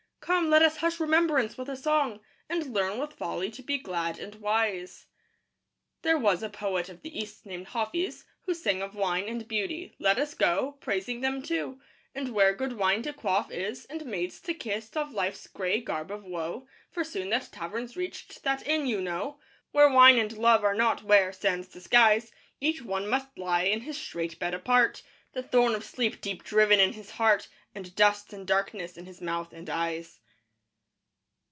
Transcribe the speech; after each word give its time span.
Come! 0.21 0.51
let 0.51 0.61
us 0.61 0.77
hush 0.77 0.99
remembrance 0.99 1.57
with 1.57 1.67
a 1.67 1.75
song, 1.75 2.21
And 2.47 2.73
learn 2.73 2.99
with 2.99 3.11
folly 3.13 3.49
to 3.51 3.61
be 3.63 3.77
glad 3.79 4.17
and 4.19 4.35
wise. 4.35 5.07
III 5.07 5.67
There 6.03 6.17
was 6.17 6.41
a 6.43 6.47
poet 6.49 6.89
of 6.89 7.01
the 7.01 7.17
East 7.19 7.45
named 7.45 7.67
Hâfiz, 7.69 8.23
Who 8.43 8.53
sang 8.53 8.81
of 8.81 8.93
wine 8.95 9.27
and 9.27 9.45
beauty. 9.47 9.95
Let 9.99 10.17
us 10.19 10.33
go 10.35 10.77
Praising 10.79 11.19
them, 11.21 11.41
too. 11.41 11.81
And 12.15 12.29
where 12.29 12.53
good 12.53 12.73
wine 12.73 13.01
to 13.03 13.13
quaff 13.13 13.51
is 13.51 13.85
And 13.85 14.05
maids 14.05 14.39
to 14.41 14.53
kiss, 14.53 14.89
doff 14.89 15.11
life's 15.13 15.47
gray 15.47 15.81
garb 15.81 16.11
of 16.11 16.23
woe; 16.23 16.67
For 16.91 17.03
soon 17.03 17.29
that 17.31 17.49
tavern's 17.51 17.97
reached, 17.97 18.43
that 18.43 18.65
inn, 18.65 18.85
you 18.85 19.01
know, 19.01 19.39
Where 19.71 19.89
wine 19.89 20.17
and 20.17 20.31
love 20.37 20.63
are 20.63 20.75
not; 20.75 21.03
where, 21.03 21.33
sans 21.33 21.67
disguise, 21.67 22.31
Each 22.61 22.81
one 22.81 23.07
must 23.09 23.37
lie 23.39 23.63
in 23.63 23.81
his 23.81 23.97
strait 23.97 24.37
bed 24.39 24.53
apart, 24.53 25.01
The 25.33 25.43
thorn 25.43 25.73
of 25.75 25.83
sleep 25.83 26.21
deep 26.21 26.43
driven 26.43 26.79
in 26.79 26.93
his 26.93 27.11
heart, 27.11 27.47
And 27.75 27.95
dust 27.95 28.33
and 28.33 28.45
darkness 28.45 28.97
in 28.97 29.05
his 29.05 29.21
mouth 29.21 29.53
and 29.53 29.69
eyes. 29.69 30.19